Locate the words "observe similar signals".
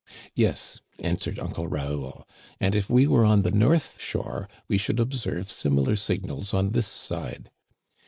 4.99-6.55